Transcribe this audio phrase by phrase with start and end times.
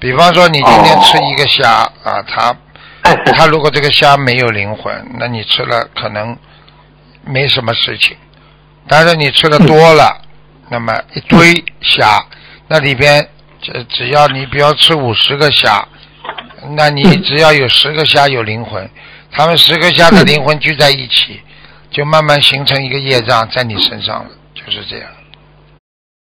[0.00, 1.70] 比方说，你今天吃一个虾
[2.04, 2.56] 啊，它，
[3.32, 6.36] 它如果这个虾没有灵魂，那你吃了可能
[7.24, 8.16] 没什么事情。
[8.86, 10.22] 但是你吃的多了，
[10.70, 12.24] 那么一堆虾，
[12.68, 13.28] 那里边
[13.60, 15.86] 只只要你不要吃五十个虾，
[16.76, 18.88] 那你只要有十个虾有灵魂，
[19.32, 21.40] 他们十个虾的灵魂聚在一起，
[21.90, 25.08] 就慢慢形成一个业障在你身上了，就是这样。